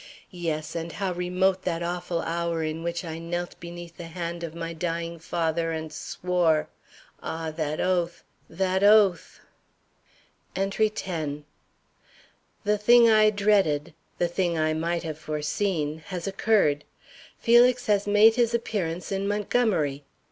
[0.31, 4.55] Yes, and how remote that awful hour in which I knelt beneath the hand of
[4.55, 6.69] my dying father and swore
[7.21, 8.23] Ah, that oath!
[8.49, 9.41] That oath!
[10.55, 11.43] ENTRY X.
[12.63, 16.83] The thing I dreaded, the thing I might have foreseen, has occurred.
[17.37, 20.03] Felix has made his appearance in Montgomery.